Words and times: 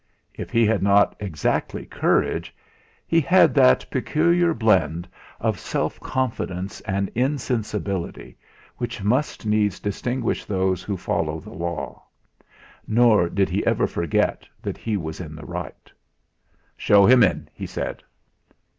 If 0.33 0.49
he 0.49 0.65
had 0.65 0.81
not 0.81 1.15
exactly 1.19 1.85
courage, 1.85 2.55
he 3.05 3.21
had 3.21 3.53
that 3.53 3.85
peculiar 3.91 4.51
blend 4.51 5.07
of 5.39 5.59
self 5.59 5.99
confidence 5.99 6.81
and 6.87 7.11
insensibility 7.13 8.35
which 8.77 9.03
must 9.03 9.45
needs 9.45 9.79
distinguish 9.79 10.43
those 10.43 10.81
who 10.81 10.97
follow 10.97 11.39
the 11.39 11.53
law; 11.53 12.01
nor 12.87 13.29
did 13.29 13.47
he 13.47 13.63
ever 13.67 13.85
forget 13.85 14.47
that 14.63 14.79
he 14.79 14.97
was 14.97 15.19
in 15.19 15.35
the 15.35 15.45
right. 15.45 15.91
"Show 16.75 17.05
him 17.05 17.21
in!" 17.21 17.47
he 17.53 17.67
said. 17.67 18.01